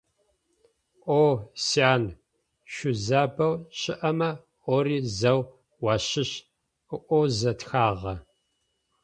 «О, 1.21 1.23
сян, 1.65 2.03
шъузабэу 2.73 3.53
щыӏэмэ 3.79 4.31
ори 4.73 4.97
зэу 5.17 5.41
уащыщ…»,- 5.83 6.31
ыӏозэ 6.95 7.51
тхагъэ. 7.59 8.13